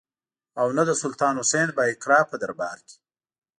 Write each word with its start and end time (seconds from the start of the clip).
او 0.61 0.67
نه 0.77 0.83
د 0.89 0.91
سلطان 1.01 1.33
حسین 1.41 1.67
بایقرا 1.77 2.19
په 2.29 2.35
دربار 2.41 2.77
کې. 2.87 2.97